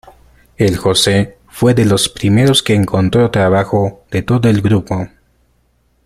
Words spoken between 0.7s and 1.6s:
José